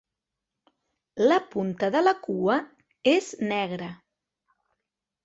[1.31, 2.55] La punta de la cua
[3.13, 3.91] és negra.